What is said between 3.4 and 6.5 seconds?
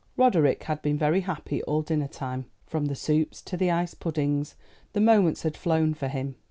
to the ice puddings the moments had flown for him.